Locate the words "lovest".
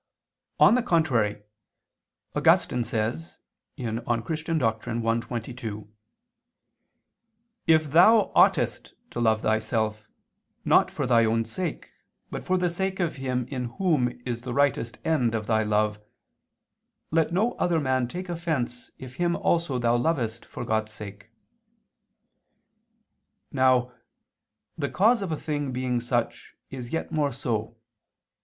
19.97-20.45